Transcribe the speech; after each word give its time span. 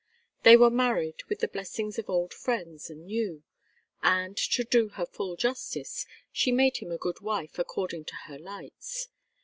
They 0.41 0.57
were 0.57 0.71
married 0.71 1.21
with 1.29 1.41
the 1.41 1.47
blessings 1.47 1.99
of 1.99 2.09
old 2.09 2.33
friends 2.33 2.89
and 2.89 3.05
new, 3.05 3.43
and, 4.01 4.35
to 4.35 4.63
do 4.63 4.87
her 4.89 5.05
full 5.05 5.35
justice, 5.35 6.07
she 6.31 6.51
made 6.51 6.77
him 6.77 6.91
a 6.91 6.97
good 6.97 7.19
wife 7.21 7.59
according 7.59 8.05
to 8.05 8.15
her 8.25 8.39
lights. 8.39 9.09